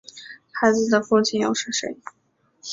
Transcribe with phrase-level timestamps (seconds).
[0.51, 1.95] 孩子的父亲又是谁？